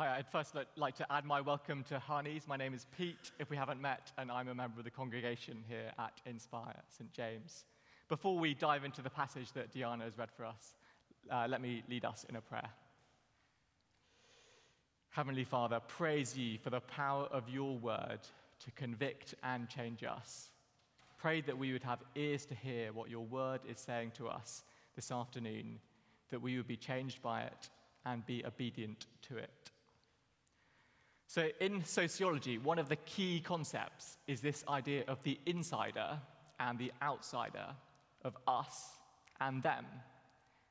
[0.00, 2.48] Hi, I'd first like to add my welcome to Harneys.
[2.48, 5.62] My name is Pete, if we haven't met, and I'm a member of the congregation
[5.68, 7.12] here at Inspire St.
[7.12, 7.66] James.
[8.08, 10.74] Before we dive into the passage that Diana has read for us,
[11.30, 12.70] uh, let me lead us in a prayer.
[15.10, 18.20] Heavenly Father, praise ye for the power of your word
[18.64, 20.48] to convict and change us.
[21.18, 24.64] Pray that we would have ears to hear what your word is saying to us
[24.96, 25.78] this afternoon,
[26.30, 27.68] that we would be changed by it
[28.06, 29.70] and be obedient to it.
[31.30, 36.18] So, in sociology, one of the key concepts is this idea of the insider
[36.58, 37.66] and the outsider,
[38.24, 38.88] of us
[39.40, 39.86] and them.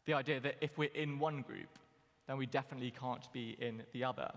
[0.06, 1.80] The idea that if we're in one group,
[2.28, 4.34] then we definitely can't be in the other.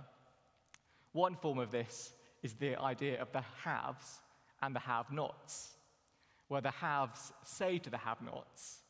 [1.10, 2.12] One form of this
[2.44, 4.20] is the idea of the haves
[4.62, 5.70] and the have nots,
[6.46, 8.82] where the haves say to the have nots,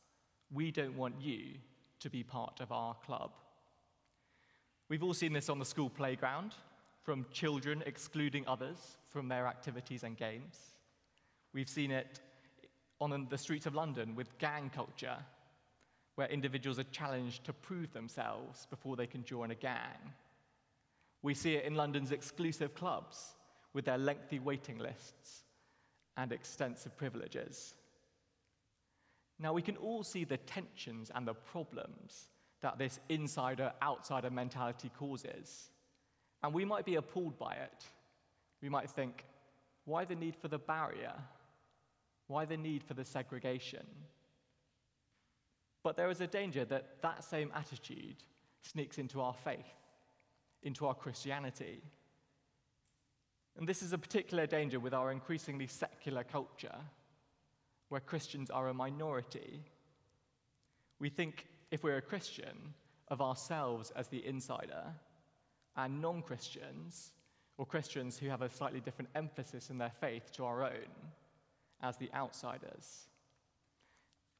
[0.51, 1.55] We don't want you
[2.01, 3.31] to be part of our club.
[4.87, 6.53] We've all seen this on the school playground,
[7.03, 10.57] from children excluding others from their activities and games.
[11.53, 12.21] We've seen it
[12.99, 15.17] on the streets of London with gang culture,
[16.15, 20.13] where individuals are challenged to prove themselves before they can join a gang.
[21.21, 23.33] We see it in London's exclusive clubs
[23.73, 25.43] with their lengthy waiting lists
[26.15, 27.73] and extensive privileges.
[29.39, 32.29] Now, we can all see the tensions and the problems
[32.61, 35.69] that this insider outsider mentality causes.
[36.43, 37.85] And we might be appalled by it.
[38.61, 39.25] We might think,
[39.85, 41.13] why the need for the barrier?
[42.27, 43.85] Why the need for the segregation?
[45.83, 48.15] But there is a danger that that same attitude
[48.61, 49.73] sneaks into our faith,
[50.63, 51.81] into our Christianity.
[53.57, 56.75] And this is a particular danger with our increasingly secular culture,
[57.89, 59.61] where Christians are a minority.
[60.99, 62.73] We think, if we're a Christian,
[63.09, 64.85] of ourselves as the insider,
[65.75, 67.11] and non Christians,
[67.57, 70.89] or Christians who have a slightly different emphasis in their faith to our own,
[71.81, 73.07] as the outsiders.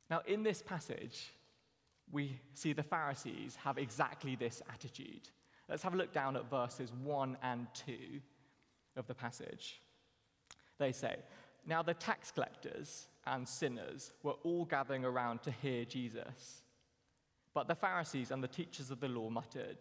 [0.10, 1.34] Now, in this passage,
[2.12, 5.30] we see the Pharisees have exactly this attitude.
[5.70, 7.96] Let's have a look down at verses 1 and 2
[8.96, 9.82] of the passage.
[10.78, 11.16] They say,
[11.66, 16.62] Now the tax collectors and sinners were all gathering around to hear Jesus.
[17.54, 19.78] But the Pharisees and the teachers of the law muttered,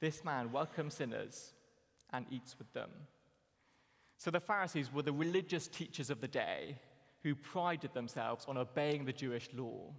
[0.00, 1.52] This man welcomes sinners
[2.12, 2.90] and eats with them.
[4.18, 6.78] So the Pharisees were the religious teachers of the day
[7.22, 9.92] who prided themselves on obeying the Jewish law.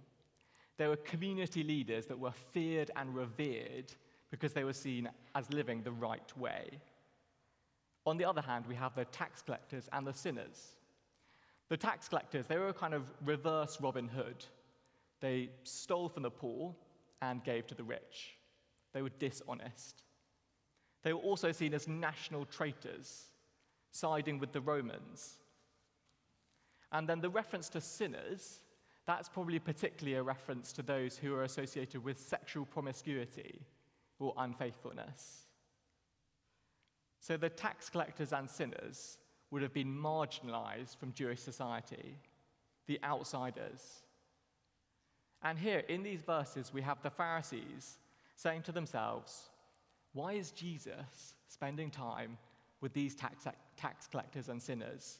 [0.76, 3.92] They were community leaders that were feared and revered
[4.30, 6.70] because they were seen as living the right way.
[8.06, 10.76] On the other hand, we have the tax collectors and the sinners.
[11.68, 14.44] The tax collectors, they were a kind of reverse Robin Hood.
[15.20, 16.74] They stole from the poor
[17.20, 18.37] and gave to the rich.
[18.98, 20.02] They were dishonest.
[21.04, 23.26] They were also seen as national traitors,
[23.92, 25.36] siding with the Romans.
[26.90, 28.58] And then the reference to sinners,
[29.06, 33.60] that's probably particularly a reference to those who are associated with sexual promiscuity
[34.18, 35.42] or unfaithfulness.
[37.20, 39.18] So the tax collectors and sinners
[39.52, 42.16] would have been marginalized from Jewish society,
[42.88, 44.02] the outsiders.
[45.44, 47.98] And here in these verses, we have the Pharisees
[48.38, 49.50] saying to themselves,
[50.12, 52.38] Why is Jesus spending time
[52.80, 55.18] with these tax, tax collectors and sinners?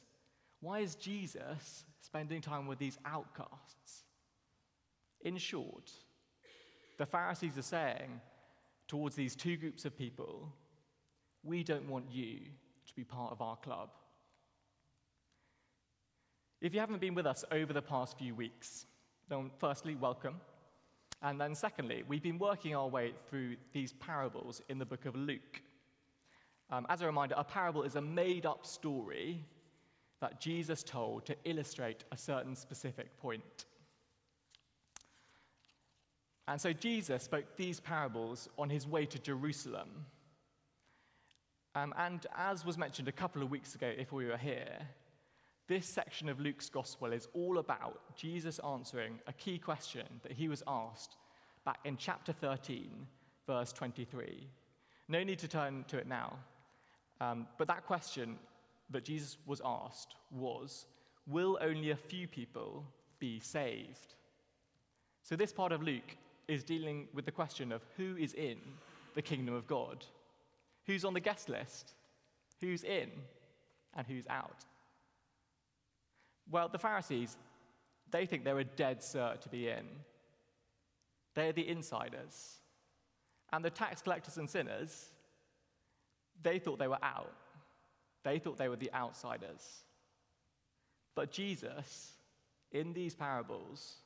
[0.61, 4.05] Why is Jesus spending time with these outcasts?
[5.21, 5.91] In short,
[6.97, 8.21] the Pharisees are saying
[8.87, 10.53] towards these two groups of people,
[11.43, 12.39] we don't want you
[12.87, 13.89] to be part of our club.
[16.61, 18.85] If you haven't been with us over the past few weeks,
[19.29, 20.35] then firstly, welcome.
[21.21, 25.15] And then secondly, we've been working our way through these parables in the book of
[25.15, 25.61] Luke.
[26.71, 29.43] Um, as a reminder, a parable is a made up story
[30.21, 33.65] that Jesus told to illustrate a certain specific point.
[36.47, 39.89] And so Jesus spoke these parables on his way to Jerusalem.
[41.75, 44.79] Um, and as was mentioned a couple of weeks ago, if we were here,
[45.69, 50.47] this section of Luke's gospel is all about Jesus answering a key question that he
[50.47, 51.15] was asked
[51.63, 52.89] back in chapter 13,
[53.45, 54.47] verse 23.
[55.07, 56.37] No need to turn to it now.
[57.21, 58.39] Um, but that question
[58.89, 60.87] that Jesus was asked was
[61.27, 62.83] Will only a few people
[63.19, 64.15] be saved?
[65.21, 66.17] So, this part of Luke
[66.47, 68.57] is dealing with the question of who is in
[69.13, 70.03] the kingdom of God.
[70.87, 71.93] Who's on the guest list?
[72.59, 73.11] Who's in
[73.95, 74.65] and who's out?
[76.51, 77.37] Well, the Pharisees,
[78.11, 79.85] they think they're a dead cert to be in.
[81.35, 82.57] They're the insiders.
[83.51, 85.09] And the tax collectors and sinners,
[86.41, 87.33] they thought they were out,
[88.23, 89.83] they thought they were the outsiders.
[91.15, 92.13] But Jesus,
[92.71, 93.97] in these parables,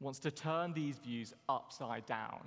[0.00, 2.40] wants to turn these views upside down.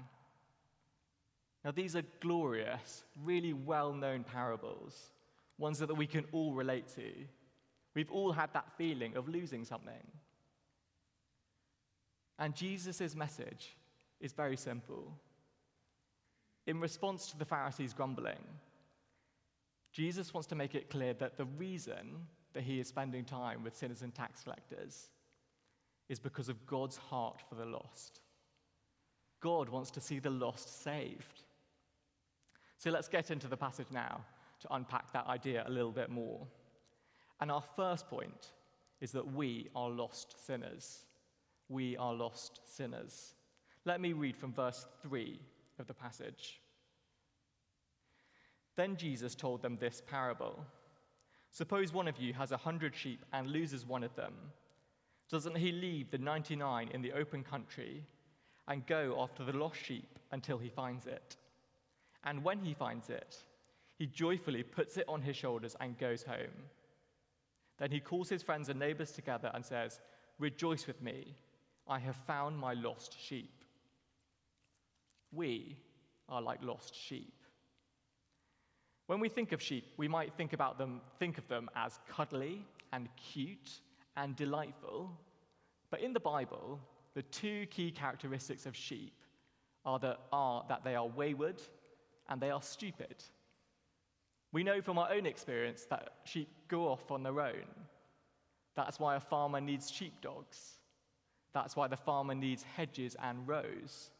[1.64, 5.10] Now, these are glorious, really well known parables,
[5.58, 7.12] ones that we can all relate to.
[7.96, 10.12] We've all had that feeling of losing something.
[12.38, 13.76] And Jesus' message
[14.20, 15.14] is very simple.
[16.68, 18.44] In response to the Pharisees' grumbling,
[19.94, 23.76] Jesus wants to make it clear that the reason that he is spending time with
[23.76, 25.10] sinners and tax collectors
[26.10, 28.20] is because of God's heart for the lost.
[29.40, 31.44] God wants to see the lost saved.
[32.78, 34.22] So let's get into the passage now
[34.62, 36.46] to unpack that idea a little bit more.
[37.40, 38.52] And our first point
[39.02, 41.06] is that we are lost sinners.
[41.70, 43.34] We are lost sinners.
[43.86, 45.40] Let me read from verse 3
[45.80, 46.60] of the passage.
[48.76, 50.66] Then Jesus told them this parable
[51.52, 54.34] Suppose one of you has a hundred sheep and loses one of them.
[55.30, 58.04] Doesn't he leave the 99 in the open country
[58.68, 61.38] and go after the lost sheep until he finds it?
[62.26, 63.38] And when he finds it,
[63.98, 66.66] he joyfully puts it on his shoulders and goes home.
[67.78, 70.00] Then he calls his friends and neighbors together and says,
[70.40, 71.36] Rejoice with me,
[71.88, 73.64] I have found my lost sheep.
[75.32, 75.78] We
[76.30, 77.34] are like lost sheep.
[79.08, 82.66] When we think of sheep, we might think about them, think of them as cuddly
[82.92, 83.82] and cute
[84.18, 85.12] and delightful.
[85.92, 86.80] But in the Bible,
[87.14, 89.14] the two key characteristics of sheep
[89.86, 91.62] are that, are that they are wayward
[92.30, 93.24] and they are stupid.
[94.52, 97.66] We know from our own experience that sheep go off on their own.
[98.76, 100.74] That's why a farmer needs sheepdogs.
[101.54, 104.12] That's why the farmer needs hedges and rows.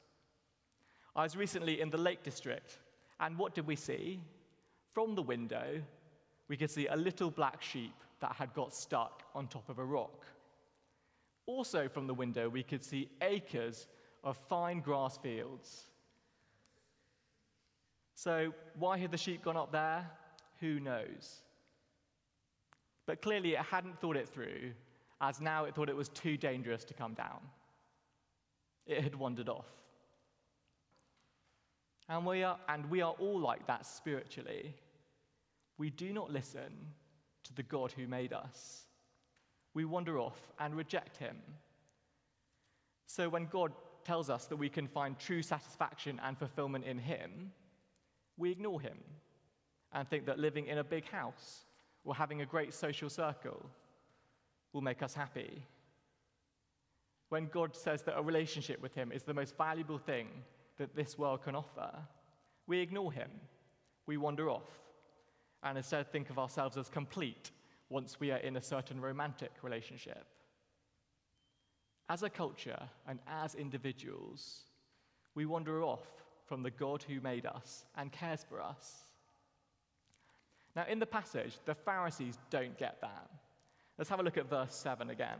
[1.16, 2.78] I was recently in the Lake District,
[3.20, 4.20] and what did we see?
[4.94, 5.82] From the window,
[6.48, 9.84] we could see a little black sheep that had got stuck on top of a
[9.84, 10.26] rock.
[11.46, 13.88] Also, from the window, we could see acres
[14.24, 15.88] of fine grass fields.
[18.16, 20.10] So, why had the sheep gone up there?
[20.62, 21.42] Who knows?
[23.06, 24.72] But clearly, it hadn't thought it through,
[25.22, 27.40] as now it thought it was too dangerous to come down.
[28.86, 29.70] It had wandered off.
[32.08, 34.76] And we are, and we are all like that spiritually.
[35.78, 36.72] We do not listen
[37.44, 38.84] to the God who made us.
[39.74, 41.38] We wander off and reject him.
[43.08, 43.72] So when God
[44.04, 47.52] tells us that we can find true satisfaction and fulfillment in him,
[48.38, 48.98] we ignore him
[49.92, 51.65] and think that living in a big house
[52.06, 53.66] or having a great social circle
[54.72, 55.64] will make us happy.
[57.30, 60.28] When God says that a relationship with him is the most valuable thing
[60.78, 61.92] that this world can offer,
[62.68, 63.30] we ignore him,
[64.06, 64.70] we wander off,
[65.64, 67.52] and instead think of ourselves as complete
[67.90, 70.26] once we are in a certain romantic relationship.
[72.08, 74.62] As a culture and as individuals,
[75.34, 76.06] we wander off
[76.46, 79.05] from the God who made us and cares for us.
[80.76, 83.30] Now, in the passage, the Pharisees don't get that.
[83.98, 85.38] Let's have a look at verse 7 again.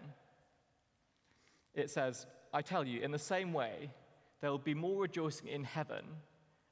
[1.74, 3.90] It says, I tell you, in the same way,
[4.40, 6.06] there will be more rejoicing in heaven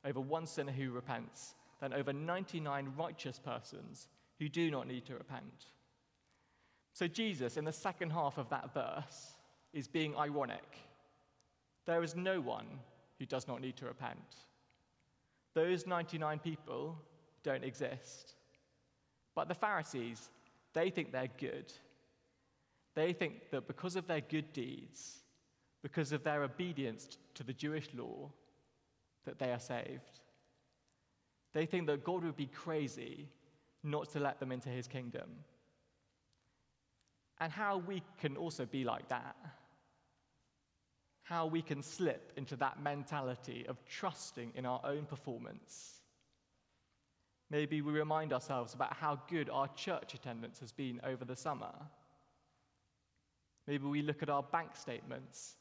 [0.05, 4.07] over one sinner who repents than over 99 righteous persons
[4.39, 5.65] who do not need to repent.
[6.93, 9.35] So, Jesus, in the second half of that verse,
[9.73, 10.77] is being ironic.
[11.85, 12.67] There is no one
[13.19, 14.45] who does not need to repent.
[15.53, 16.97] Those 99 people
[17.43, 18.35] don't exist.
[19.35, 20.29] But the Pharisees,
[20.73, 21.71] they think they're good.
[22.95, 25.19] They think that because of their good deeds,
[25.81, 28.29] because of their obedience to the Jewish law,
[29.25, 30.19] that they are saved.
[31.53, 33.29] They think that God would be crazy
[33.83, 35.29] not to let them into his kingdom.
[37.39, 39.35] And how we can also be like that.
[41.23, 46.01] How we can slip into that mentality of trusting in our own performance.
[47.49, 51.73] Maybe we remind ourselves about how good our church attendance has been over the summer.
[53.67, 55.55] Maybe we look at our bank statements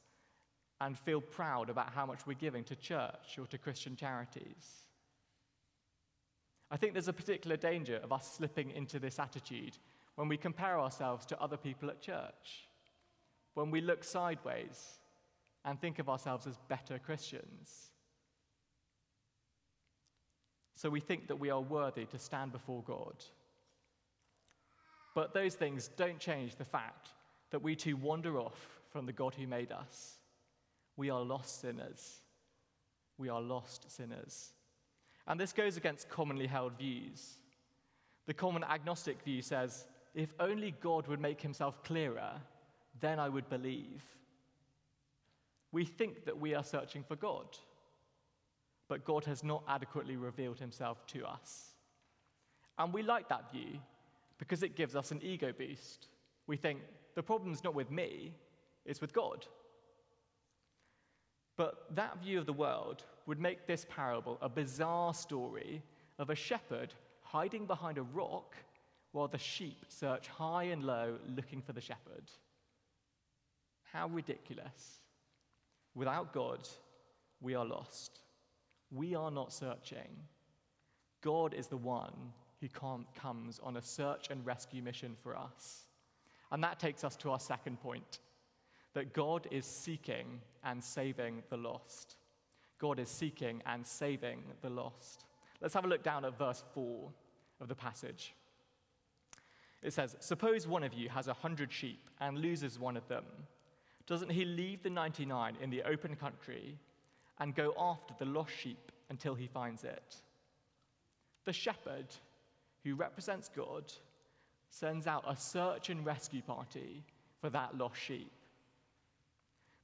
[0.80, 4.86] and feel proud about how much we're giving to church or to Christian charities.
[6.70, 9.76] I think there's a particular danger of us slipping into this attitude
[10.16, 12.68] when we compare ourselves to other people at church,
[13.54, 14.98] when we look sideways
[15.64, 17.91] and think of ourselves as better Christians.
[20.74, 23.14] So we think that we are worthy to stand before God.
[25.14, 27.10] But those things don't change the fact
[27.50, 30.16] that we too wander off from the God who made us.
[30.96, 32.20] We are lost sinners.
[33.18, 34.50] We are lost sinners.
[35.26, 37.34] And this goes against commonly held views.
[38.26, 42.32] The common agnostic view says, if only God would make himself clearer,
[43.00, 44.02] then I would believe.
[45.72, 47.46] We think that we are searching for God,
[48.92, 51.70] but God has not adequately revealed himself to us.
[52.76, 53.78] And we like that view
[54.36, 56.08] because it gives us an ego boost.
[56.46, 56.80] We think
[57.14, 58.34] the problem's not with me,
[58.84, 59.46] it's with God.
[61.56, 65.82] But that view of the world would make this parable a bizarre story
[66.18, 68.56] of a shepherd hiding behind a rock
[69.12, 72.30] while the sheep search high and low looking for the shepherd.
[73.90, 75.00] How ridiculous.
[75.94, 76.68] Without God,
[77.40, 78.21] we are lost.
[78.94, 80.26] We are not searching.
[81.22, 85.86] God is the one who comes on a search and rescue mission for us.
[86.50, 88.18] And that takes us to our second point
[88.94, 92.16] that God is seeking and saving the lost.
[92.78, 95.24] God is seeking and saving the lost.
[95.60, 97.10] Let's have a look down at verse 4
[97.60, 98.34] of the passage.
[99.82, 103.24] It says, Suppose one of you has a hundred sheep and loses one of them.
[104.06, 106.78] Doesn't he leave the 99 in the open country
[107.42, 110.14] and go after the lost sheep until he finds it?
[111.44, 112.06] The shepherd,
[112.84, 113.92] who represents God,
[114.70, 117.02] sends out a search and rescue party
[117.40, 118.30] for that lost sheep.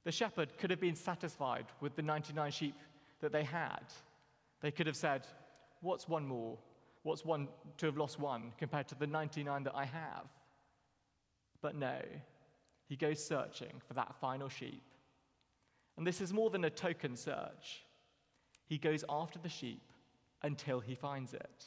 [0.05, 2.75] The shepherd could have been satisfied with the 99 sheep
[3.19, 3.83] that they had.
[4.61, 5.27] They could have said,
[5.81, 6.57] What's one more?
[7.03, 10.27] What's one to have lost one compared to the 99 that I have?
[11.61, 11.99] But no,
[12.87, 14.81] he goes searching for that final sheep.
[15.99, 17.83] And this is more than a token search.
[18.67, 19.91] He goes after the sheep
[20.41, 21.65] until he finds it.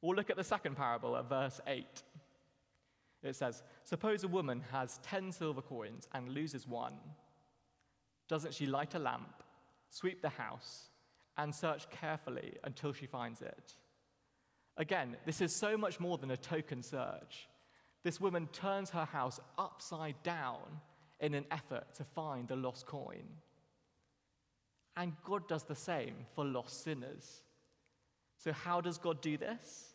[0.00, 1.84] Or look at the second parable at verse 8.
[3.22, 6.94] It says, Suppose a woman has 10 silver coins and loses one.
[8.26, 9.42] Doesn't she light a lamp,
[9.90, 10.88] sweep the house,
[11.36, 13.74] and search carefully until she finds it?
[14.78, 17.48] Again, this is so much more than a token search.
[18.02, 20.62] This woman turns her house upside down
[21.20, 23.24] in an effort to find the lost coin.
[24.96, 27.42] And God does the same for lost sinners.
[28.38, 29.90] So, how does God do this?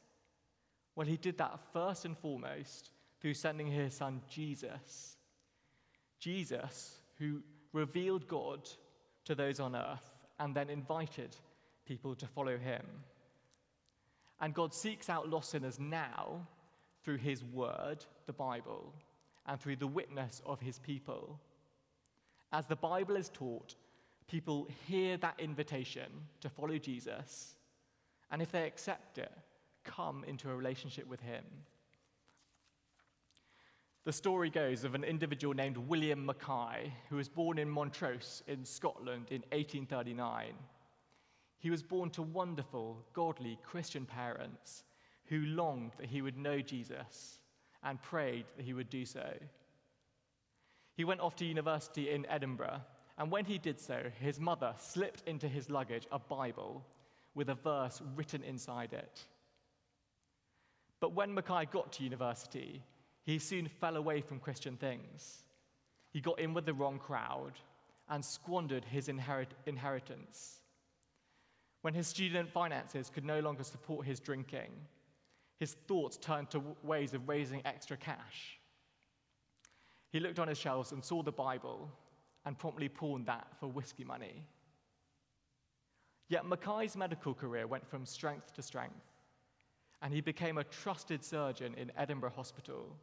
[0.96, 5.18] Well, He did that first and foremost through sending His Son Jesus.
[6.20, 7.42] Jesus, who
[7.74, 8.70] revealed God
[9.26, 11.36] to those on earth and then invited
[11.86, 12.86] people to follow Him.
[14.40, 16.48] And God seeks out lost sinners now
[17.04, 18.94] through His Word, the Bible,
[19.52, 21.38] and through the witness of His people.
[22.54, 23.76] As the Bible is taught,
[24.30, 27.56] people hear that invitation to follow Jesus,
[28.32, 29.32] and if they accept it,
[29.84, 31.44] come into a relationship with him.
[34.06, 38.64] The story goes of an individual named William Mackay, who was born in Montrose in
[38.64, 40.54] Scotland in 1839.
[41.60, 44.86] He was born to wonderful, godly Christian parents
[45.26, 47.41] who longed that he would know Jesus
[47.84, 49.34] and prayed that he would do so.
[50.96, 52.82] He went off to university in Edinburgh
[53.22, 56.84] and when he did so, his mother slipped into his luggage a Bible
[57.36, 59.26] with a verse written inside it.
[61.00, 62.82] But when Mackay got to university,
[63.24, 65.44] he soon fell away from Christian things.
[66.10, 67.54] He got in with the wrong crowd
[68.10, 70.62] and squandered his inherit- inheritance.
[71.84, 74.72] When his student finances could no longer support his drinking,
[75.62, 78.58] his thoughts turned to ways of raising extra cash.
[80.10, 81.88] He looked on his shelves and saw the Bible
[82.48, 84.44] and promptly pawned that for whiskey money.
[86.30, 89.06] Yet Mackay's medical career went from strength to strength,
[90.02, 92.96] and he became a trusted surgeon in Edinburgh Hospital.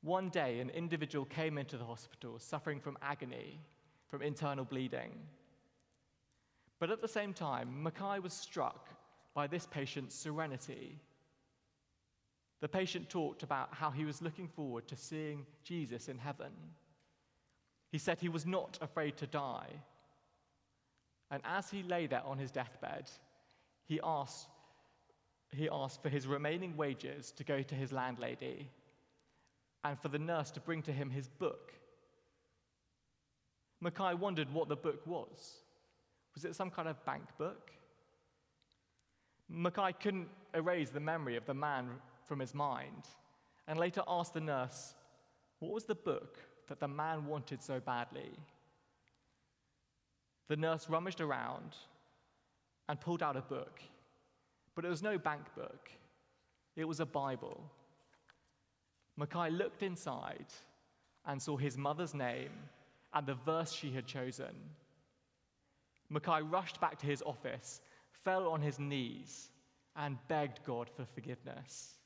[0.00, 3.60] One day, an individual came into the hospital suffering from agony,
[4.08, 5.12] from internal bleeding.
[6.78, 8.88] But at the same time, Mackay was struck
[9.34, 11.02] by this patient's serenity.
[12.60, 16.52] The patient talked about how he was looking forward to seeing Jesus in heaven.
[17.90, 19.68] He said he was not afraid to die.
[21.30, 23.10] And as he lay there on his deathbed,
[23.86, 24.48] he asked,
[25.54, 28.70] he asked for his remaining wages to go to his landlady
[29.84, 31.72] and for the nurse to bring to him his book.
[33.80, 35.58] Mackay wondered what the book was.
[36.34, 37.70] Was it some kind of bank book?
[39.48, 41.88] Mackay couldn't erase the memory of the man
[42.28, 43.08] from his mind
[43.66, 44.94] and later asked the nurse,
[45.58, 48.30] What was the book that the man wanted so badly.
[50.48, 51.76] The nurse rummaged around
[52.88, 53.80] and pulled out a book,
[54.74, 55.90] but it was no bank book,
[56.76, 57.60] it was a Bible.
[59.16, 60.46] Mackay looked inside
[61.26, 62.52] and saw his mother's name
[63.12, 64.54] and the verse she had chosen.
[66.08, 67.80] Mackay rushed back to his office,
[68.24, 69.50] fell on his knees,
[69.96, 71.97] and begged God for forgiveness.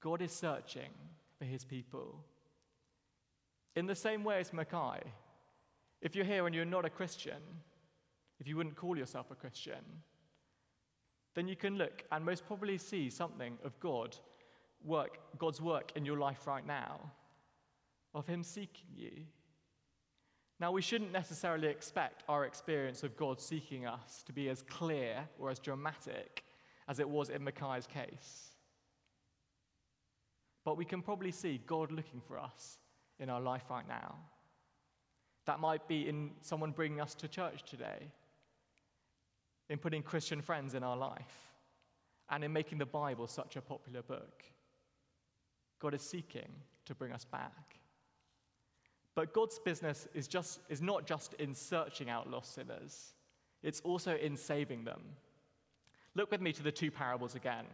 [0.00, 0.90] God is searching
[1.38, 2.24] for his people.
[3.74, 5.00] In the same way as Mackay,
[6.00, 7.42] if you're here and you're not a Christian,
[8.38, 10.02] if you wouldn't call yourself a Christian,
[11.34, 14.16] then you can look and most probably see something of God
[14.84, 17.12] work, God's work in your life right now,
[18.14, 19.12] of Him seeking you.
[20.58, 25.28] Now, we shouldn't necessarily expect our experience of God seeking us to be as clear
[25.38, 26.44] or as dramatic
[26.88, 28.55] as it was in Mackay's case.
[30.66, 32.78] But we can probably see God looking for us
[33.20, 34.16] in our life right now.
[35.44, 38.10] That might be in someone bringing us to church today,
[39.70, 41.52] in putting Christian friends in our life,
[42.28, 44.42] and in making the Bible such a popular book.
[45.78, 46.48] God is seeking
[46.86, 47.76] to bring us back.
[49.14, 53.14] But God's business is, just, is not just in searching out lost sinners,
[53.62, 55.02] it's also in saving them.
[56.16, 57.66] Look with me to the two parables again.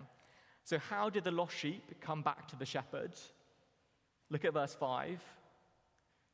[0.65, 3.13] So, how did the lost sheep come back to the shepherd?
[4.31, 5.21] Look at verse 5.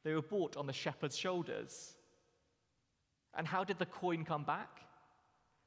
[0.04, 1.94] They were bought on the shepherd's shoulders.
[3.34, 4.80] And how did the coin come back?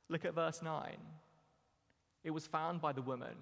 [0.10, 0.98] Look at verse 9.
[2.24, 3.36] It was found by the woman.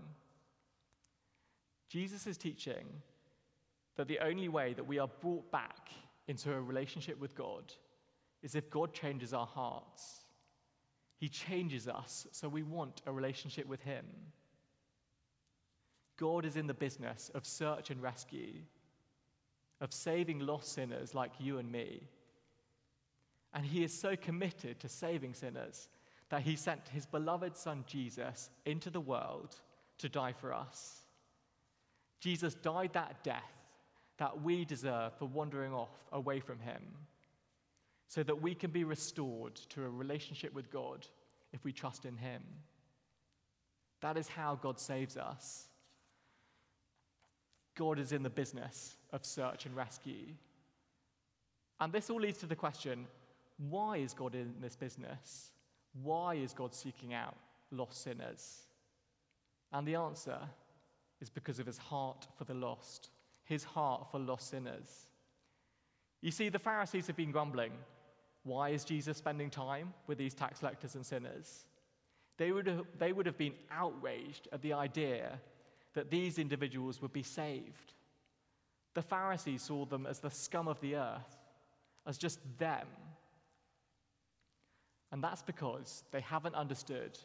[1.89, 2.85] Jesus is teaching
[3.97, 5.89] that the only way that we are brought back
[6.27, 7.73] into a relationship with God
[8.41, 10.21] is if God changes our hearts.
[11.17, 14.05] He changes us so we want a relationship with Him.
[16.19, 18.55] God is in the business of search and rescue,
[19.79, 22.01] of saving lost sinners like you and me.
[23.53, 25.87] And He is so committed to saving sinners
[26.27, 29.55] that He sent His beloved Son Jesus into the world
[29.99, 31.05] to die for us.
[32.19, 33.53] Jesus died that death
[34.17, 36.81] that we deserve for wandering off away from Him,
[38.07, 41.07] so that we can be restored to a relationship with God
[41.53, 42.41] if we trust in Him.
[44.01, 45.68] That is how God saves us.
[47.79, 50.33] God is in the business of search and rescue.
[51.79, 53.07] And this all leads to the question
[53.69, 55.51] why is God in this business?
[56.03, 57.37] Why is God seeking out
[57.71, 58.63] lost sinners?
[59.71, 60.39] And the answer
[61.21, 63.11] is because of his heart for the lost,
[63.45, 65.07] his heart for lost sinners.
[66.21, 67.71] You see, the Pharisees have been grumbling.
[68.43, 71.63] Why is Jesus spending time with these tax collectors and sinners?
[72.37, 75.39] They would, have, they would have been outraged at the idea
[75.93, 77.93] that these individuals would be saved.
[78.93, 81.37] The Pharisees saw them as the scum of the earth,
[82.05, 82.87] as just them.
[85.11, 87.17] And that's because they haven't understood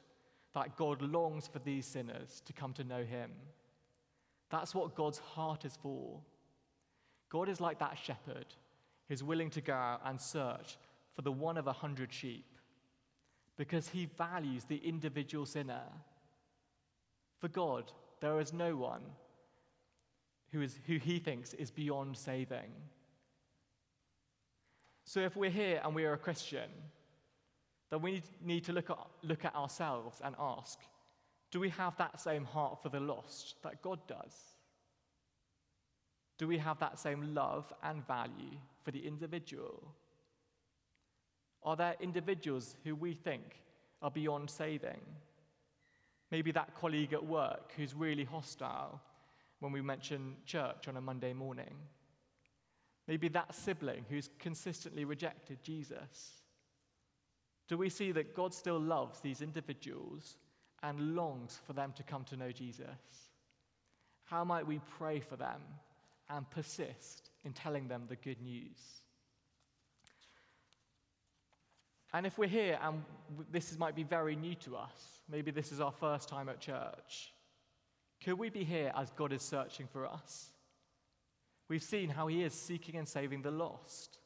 [0.54, 3.30] that God longs for these sinners to come to know Him.
[4.50, 6.20] That's what God's heart is for.
[7.28, 8.46] God is like that shepherd
[9.08, 10.78] who's willing to go out and search
[11.14, 12.46] for the one of a hundred sheep
[13.56, 15.82] because he values the individual sinner.
[17.40, 17.92] For God,
[18.24, 19.02] there is no one
[20.52, 22.70] who, is, who he thinks is beyond saving.
[25.04, 26.70] So if we're here and we are a Christian,
[27.90, 30.78] then we need to look at, look at ourselves and ask
[31.50, 34.34] do we have that same heart for the lost that God does?
[36.36, 39.94] Do we have that same love and value for the individual?
[41.62, 43.62] Are there individuals who we think
[44.02, 45.00] are beyond saving?
[46.34, 49.00] Maybe that colleague at work who's really hostile
[49.60, 51.76] when we mention church on a Monday morning.
[53.06, 56.42] Maybe that sibling who's consistently rejected Jesus.
[57.68, 60.36] Do we see that God still loves these individuals
[60.82, 63.30] and longs for them to come to know Jesus?
[64.24, 65.60] How might we pray for them
[66.28, 69.03] and persist in telling them the good news?
[72.14, 73.02] And if we're here and
[73.50, 77.32] this might be very new to us, maybe this is our first time at church,
[78.22, 80.50] could we be here as God is searching for us?
[81.68, 84.18] We've seen how He is seeking and saving the lost.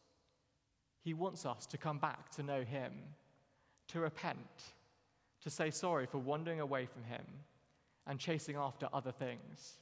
[1.02, 2.92] He wants us to come back to know Him,
[3.88, 4.36] to repent,
[5.40, 7.24] to say sorry for wandering away from Him
[8.06, 9.78] and chasing after other things.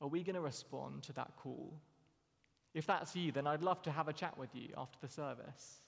[0.00, 1.78] Are we going to respond to that call?
[2.72, 5.82] If that's you, then I'd love to have a chat with you after the service.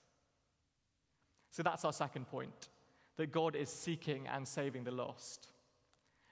[1.51, 2.69] So that's our second point
[3.17, 5.49] that God is seeking and saving the lost.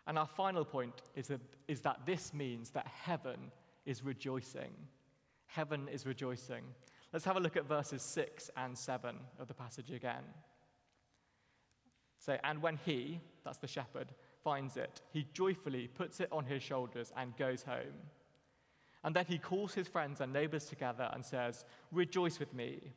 [0.06, 3.50] And our final point is that, is that this means that heaven
[3.84, 4.70] is rejoicing.
[5.46, 6.62] Heaven is rejoicing.
[7.12, 10.22] Let's have a look at verses 6 and 7 of the passage again.
[12.18, 14.08] Say, and when he, that's the shepherd,
[14.42, 17.94] finds it, he joyfully puts it on his shoulders and goes home.
[19.02, 22.92] And then he calls his friends and neighbors together and says, Rejoice with me,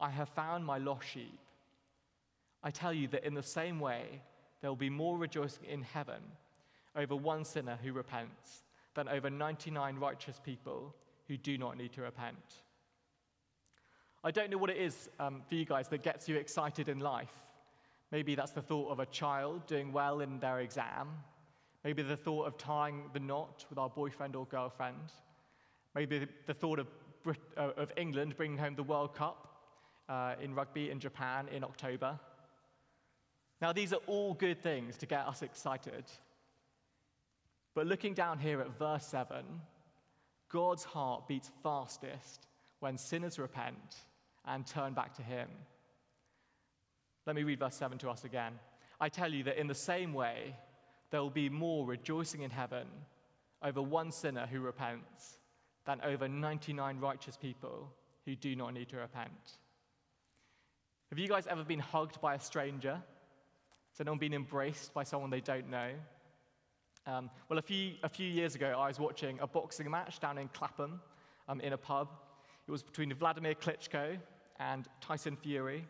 [0.00, 1.38] I have found my lost sheep.
[2.62, 4.20] I tell you that in the same way,
[4.60, 6.22] there will be more rejoicing in heaven
[6.94, 8.62] over one sinner who repents
[8.94, 10.94] than over 99 righteous people
[11.28, 12.36] who do not need to repent.
[14.24, 17.00] I don't know what it is um, for you guys that gets you excited in
[17.00, 17.32] life.
[18.12, 21.08] Maybe that's the thought of a child doing well in their exam.
[21.82, 25.12] Maybe the thought of tying the knot with our boyfriend or girlfriend.
[25.94, 26.86] Maybe the thought of,
[27.24, 29.56] Brit- uh, of England bringing home the World Cup
[30.08, 32.20] uh, in rugby in Japan in October.
[33.62, 36.04] Now, these are all good things to get us excited.
[37.76, 39.44] But looking down here at verse 7,
[40.50, 42.48] God's heart beats fastest
[42.80, 43.98] when sinners repent
[44.44, 45.48] and turn back to Him.
[47.24, 48.54] Let me read verse 7 to us again.
[49.00, 50.56] I tell you that in the same way,
[51.12, 52.88] there will be more rejoicing in heaven
[53.62, 55.38] over one sinner who repents
[55.86, 57.92] than over 99 righteous people
[58.26, 59.58] who do not need to repent.
[61.10, 63.00] Have you guys ever been hugged by a stranger?
[64.00, 65.90] Anyone been embraced by someone they don't know?
[67.06, 70.38] Um, well, a few, a few years ago, I was watching a boxing match down
[70.38, 71.00] in Clapham
[71.48, 72.08] um, in a pub.
[72.66, 74.18] It was between Vladimir Klitschko
[74.58, 75.84] and Tyson Fury.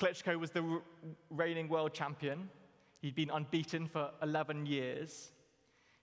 [0.00, 0.82] Klitschko was the r-
[1.30, 2.48] reigning world champion.
[3.00, 5.30] He'd been unbeaten for 11 years.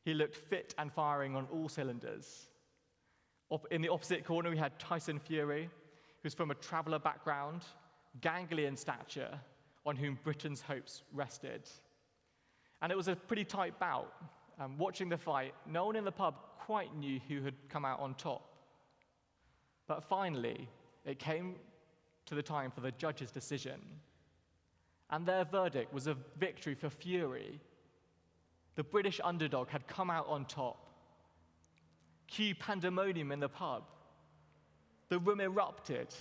[0.04, 2.48] He looked fit and firing on all cylinders.
[3.50, 5.70] Op- in the opposite corner, we had Tyson Fury,
[6.22, 7.64] who's from a traveller background,
[8.22, 9.40] gangly in stature,
[9.88, 11.62] on whom Britain's hopes rested.
[12.82, 14.14] And it was a pretty tight bout.
[14.60, 18.00] Um, watching the fight, no one in the pub quite knew who had come out
[18.00, 18.42] on top.
[19.88, 20.68] But finally,
[21.06, 21.56] it came
[22.26, 23.80] to the time for the judge's decision.
[25.10, 27.62] And their verdict was a victory for Fury.
[28.76, 30.90] The British underdog had come out on top.
[32.28, 33.84] Cue pandemonium in the pub.
[35.08, 36.14] The room erupted.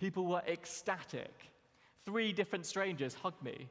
[0.00, 1.52] People were ecstatic.
[2.08, 3.68] Three different strangers hugged me.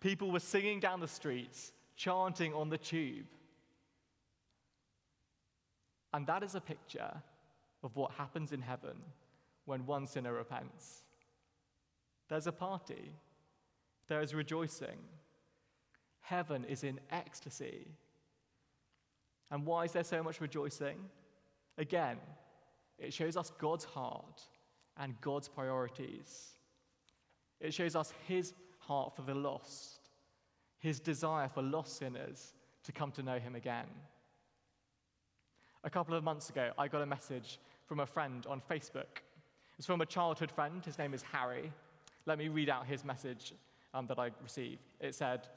[0.00, 3.26] People were singing down the streets, chanting on the tube.
[6.14, 7.12] And that is a picture
[7.82, 8.96] of what happens in heaven
[9.66, 11.02] when one sinner repents.
[12.30, 13.12] There's a party,
[14.08, 14.96] there is rejoicing.
[16.22, 17.86] Heaven is in ecstasy.
[19.50, 20.96] And why is there so much rejoicing?
[21.76, 22.16] Again,
[22.98, 24.40] it shows us God's heart
[24.98, 26.50] and God's priorities.
[27.60, 30.10] It shows us His heart for the lost,
[30.78, 32.54] His desire for lost sinners
[32.84, 33.86] to come to know Him again.
[35.82, 39.20] A couple of months ago, I got a message from a friend on Facebook.
[39.76, 40.84] It's from a childhood friend.
[40.84, 41.70] His name is Harry.
[42.26, 43.52] Let me read out his message
[43.92, 44.80] um, that I received.
[45.00, 45.48] It said,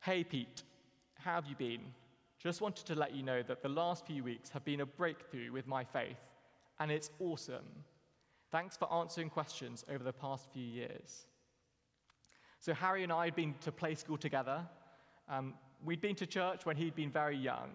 [0.00, 0.62] Hey, Pete,
[1.14, 1.80] how have you been?
[2.38, 5.52] Just wanted to let you know that the last few weeks have been a breakthrough
[5.52, 6.20] with my faith,
[6.78, 7.84] and it's awesome.
[8.50, 11.26] Thanks for answering questions over the past few years.
[12.58, 14.66] So, Harry and I had been to play school together.
[15.28, 17.70] Um, we'd been to church when he'd been very young,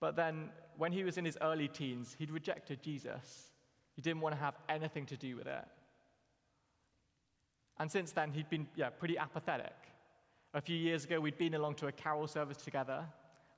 [0.00, 3.52] but then when he was in his early teens, he'd rejected Jesus.
[3.94, 5.64] He didn't want to have anything to do with it.
[7.78, 9.74] And since then, he'd been yeah, pretty apathetic.
[10.52, 13.04] A few years ago, we'd been along to a carol service together,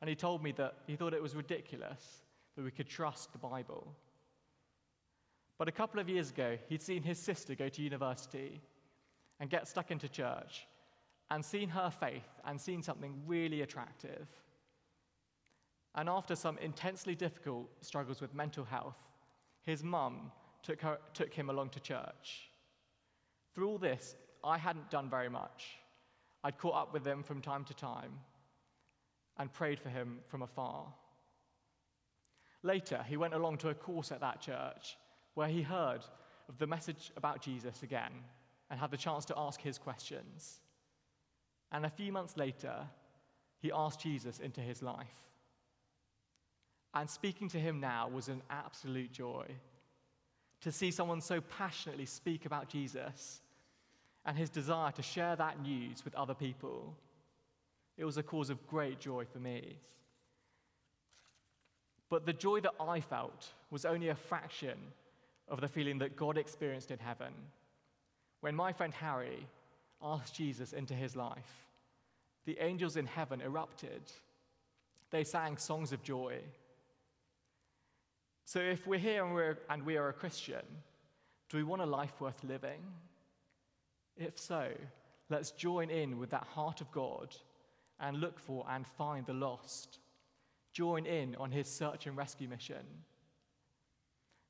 [0.01, 2.22] and he told me that he thought it was ridiculous
[2.55, 3.94] that we could trust the Bible.
[5.62, 8.61] But a couple of years ago, he'd seen his sister go to university
[9.38, 10.66] and get stuck into church,
[11.31, 14.27] and seen her faith and seen something really attractive.
[15.94, 18.96] And after some intensely difficult struggles with mental health,
[19.62, 20.33] his mum
[20.64, 20.83] took,
[21.14, 22.51] took him along to church.
[23.55, 25.77] Through all this, I hadn't done very much.
[26.42, 28.18] I'd caught up with him from time to time
[29.38, 30.92] and prayed for him from afar.
[32.64, 34.96] Later, he went along to a course at that church
[35.35, 36.01] where he heard
[36.49, 38.12] of the message about Jesus again
[38.71, 40.61] and had the chance to ask his questions.
[41.71, 42.75] And a few months later,
[43.61, 45.07] he asked Jesus into his life.
[46.95, 49.47] And speaking to him now was an absolute joy.
[50.62, 53.40] To see someone so passionately speak about Jesus
[54.25, 56.95] and his desire to share that news with other people,
[57.97, 59.79] it was a cause of great joy for me.
[62.09, 64.79] But the joy that I felt was only a fraction
[65.53, 67.33] of the feeling that God experienced in heaven
[68.41, 69.47] when my friend Harry
[70.03, 71.69] asked Jesus into his life.
[72.47, 74.03] The angels in heaven erupted.
[75.11, 76.38] They sang songs of joy.
[78.47, 80.65] So, if we're here and, we're, and we are a Christian,
[81.49, 82.81] do we want a life worth living?
[84.17, 84.69] If so,
[85.29, 87.37] let's join in with that heart of God
[88.01, 89.99] and look for and find the lost.
[90.73, 92.85] Join in on his search and rescue mission.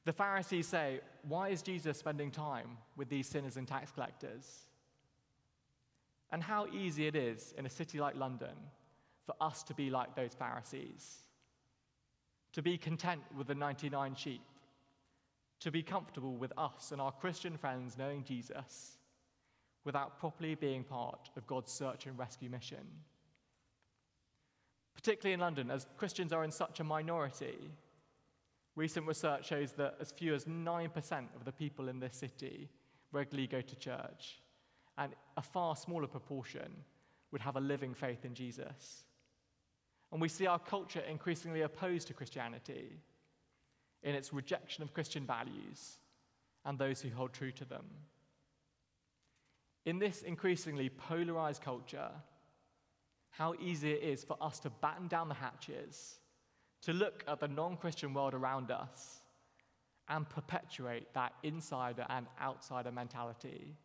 [0.05, 4.67] The Pharisees say, Why is Jesus spending time with these sinners and tax collectors?
[6.31, 8.57] And how easy it is in a city like London
[9.27, 11.19] for us to be like those Pharisees,
[12.53, 14.43] to be content with the 99 sheep,
[15.61, 18.97] to be comfortable with us and our Christian friends knowing Jesus
[19.85, 22.87] without properly being part of God's search and rescue mission.
[24.95, 27.71] Particularly in London, as Christians are in such a minority,
[28.76, 32.70] recent research shows that as few as 9% of the people in this city
[33.12, 34.40] regularly go to church,
[34.98, 36.72] and a far smaller proportion
[37.30, 39.04] would have a living faith in Jesus.
[40.11, 43.00] And we see our culture increasingly opposed to Christianity
[44.02, 45.98] in its rejection of Christian values
[46.64, 47.85] and those who hold true to them.
[49.85, 52.11] In this increasingly polarized culture,
[53.30, 56.18] how easy it is for us to batten down the hatches,
[56.83, 59.23] to look at the non Christian world around us,
[60.09, 63.77] and perpetuate that insider and outsider mentality,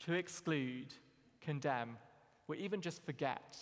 [0.00, 0.92] to exclude,
[1.40, 1.96] condemn,
[2.48, 3.56] or even just forget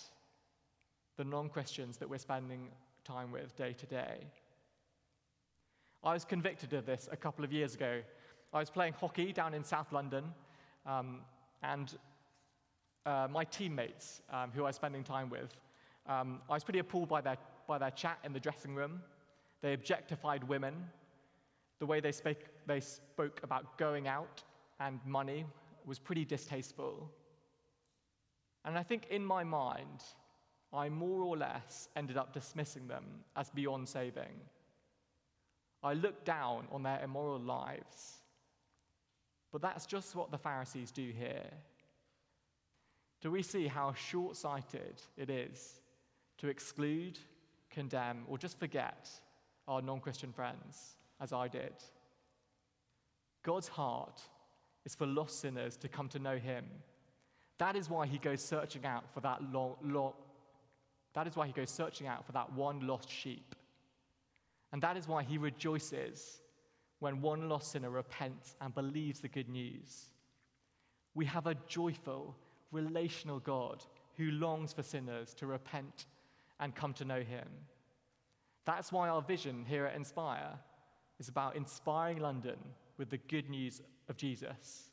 [1.17, 2.69] the non Christians that we're spending
[3.03, 4.27] time with day to day.
[6.03, 8.01] I was convicted of this a couple of years ago.
[8.53, 10.25] I was playing hockey down in South London,
[10.85, 11.21] um,
[11.61, 11.95] and
[13.05, 15.53] uh, my teammates, um, who I was spending time with,
[16.07, 19.01] um, I was pretty appalled by their, by their chat in the dressing room.
[19.61, 20.75] They objectified women.
[21.79, 24.43] The way they, spoke, they spoke about going out
[24.79, 25.45] and money
[25.85, 27.09] was pretty distasteful.
[28.65, 30.03] And I think in my mind,
[30.71, 34.41] I more or less ended up dismissing them as beyond saving.
[35.83, 38.21] I looked down on their immoral lives.
[39.51, 41.51] But that's just what the Pharisees do here.
[43.21, 45.79] Do we see how short sighted it is
[46.39, 47.19] to exclude,
[47.73, 49.09] condemn, or just forget
[49.67, 51.73] our non Christian friends, as I did?
[53.43, 54.21] God's heart
[54.85, 56.65] is for lost sinners to come to know Him.
[57.57, 60.13] That is why He goes searching out for that long, long
[61.13, 63.55] that is why He goes searching out for that one lost sheep.
[64.73, 66.41] And that is why he rejoices
[66.99, 70.09] when one lost sinner repents and believes the good news.
[71.13, 72.35] We have a joyful,
[72.71, 73.85] relational God
[74.17, 76.07] who longs for sinners to repent
[76.59, 77.47] and come to know him.
[78.65, 80.59] That's why our vision here at Inspire
[81.19, 82.57] is about inspiring London
[82.97, 84.89] with the good news of Jesus.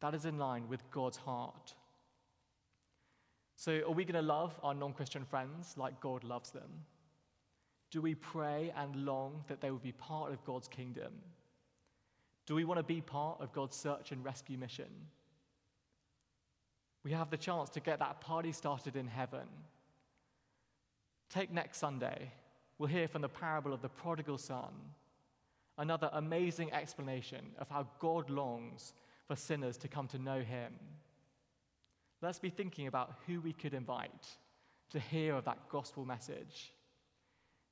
[0.00, 1.74] That is in line with God's heart.
[3.56, 6.84] So, are we going to love our non Christian friends like God loves them?
[7.90, 11.12] Do we pray and long that they will be part of God's kingdom?
[12.46, 14.90] Do we want to be part of God's search and rescue mission?
[17.02, 19.46] We have the chance to get that party started in heaven.
[21.28, 22.32] Take next Sunday.
[22.78, 24.72] We'll hear from the parable of the prodigal son,
[25.78, 28.92] another amazing explanation of how God longs
[29.26, 30.72] for sinners to come to know him.
[32.22, 34.26] Let's be thinking about who we could invite
[34.90, 36.72] to hear of that gospel message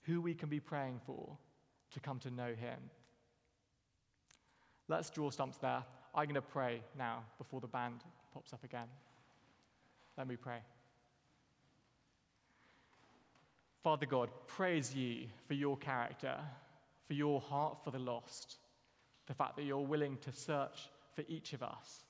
[0.02, 1.36] who we can be praying for
[1.92, 2.78] to come to know Him.
[4.88, 5.82] Let's draw stumps there.
[6.14, 8.88] I'm going to pray now before the band pops up again.
[10.16, 10.58] Let me pray.
[13.84, 16.36] Father God, praise you for your character,
[17.06, 18.56] for your heart for the lost,
[19.28, 22.02] the fact that you're willing to search for each of us,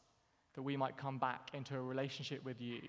[0.55, 2.81] that we might come back into a relationship with you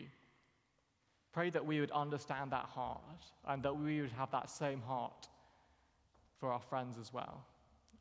[1.35, 5.27] Pray that we would understand that heart and that we would have that same heart
[6.39, 7.43] for our friends as well.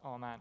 [0.04, 0.38] Amen.